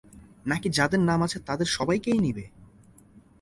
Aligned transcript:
নাকি 0.45 0.67
যাদের 0.69 1.01
নাম 1.09 1.19
আছে 1.23 1.37
তাদের 1.39 1.67
সবাইকেই 1.67 2.19
নিবে? 2.19 2.45